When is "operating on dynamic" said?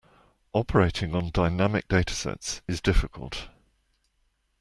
0.53-1.87